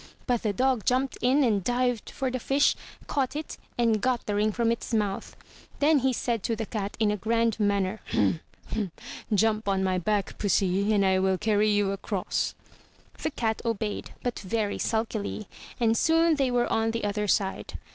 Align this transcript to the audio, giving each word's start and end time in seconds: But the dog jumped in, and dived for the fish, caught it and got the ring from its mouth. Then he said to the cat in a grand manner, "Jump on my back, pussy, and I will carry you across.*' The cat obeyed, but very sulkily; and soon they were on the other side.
But 0.25 0.41
the 0.41 0.51
dog 0.51 0.83
jumped 0.83 1.15
in, 1.21 1.43
and 1.43 1.63
dived 1.63 2.09
for 2.09 2.31
the 2.31 2.39
fish, 2.39 2.75
caught 3.05 3.35
it 3.35 3.57
and 3.77 4.01
got 4.01 4.25
the 4.25 4.33
ring 4.33 4.51
from 4.51 4.71
its 4.71 4.95
mouth. 4.95 5.35
Then 5.77 5.99
he 5.99 6.11
said 6.11 6.41
to 6.41 6.55
the 6.55 6.65
cat 6.65 6.97
in 6.99 7.11
a 7.11 7.17
grand 7.17 7.59
manner, 7.59 7.99
"Jump 9.31 9.67
on 9.69 9.83
my 9.83 9.99
back, 9.99 10.39
pussy, 10.39 10.91
and 10.91 11.05
I 11.05 11.19
will 11.19 11.37
carry 11.37 11.69
you 11.69 11.91
across.*' 11.91 12.55
The 13.21 13.29
cat 13.29 13.61
obeyed, 13.63 14.09
but 14.23 14.39
very 14.39 14.79
sulkily; 14.79 15.47
and 15.79 15.95
soon 15.95 16.37
they 16.37 16.49
were 16.49 16.65
on 16.73 16.89
the 16.89 17.03
other 17.03 17.27
side. 17.27 17.77